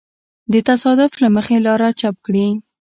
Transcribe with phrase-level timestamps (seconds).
[0.53, 2.47] د تصادف له مخې لاره چپ کړي.